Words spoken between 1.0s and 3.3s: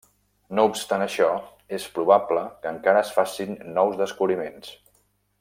això, és probable que encara es